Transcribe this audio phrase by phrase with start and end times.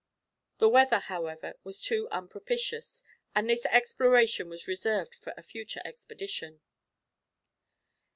[0.57, 3.03] The weather, however, was too unpropitious,
[3.35, 6.61] and this exploration was reserved for a future expedition.